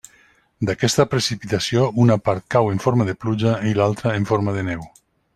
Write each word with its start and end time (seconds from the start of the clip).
D'aquesta 0.69 1.03
precipitació, 1.09 1.83
una 2.05 2.17
part 2.29 2.47
cau 2.57 2.71
en 2.75 2.81
forma 2.85 3.07
de 3.09 3.15
pluja 3.25 3.53
i 3.73 3.77
l'altra 3.81 4.15
en 4.23 4.27
forma 4.35 4.57
de 4.61 4.65
neu. 4.71 4.83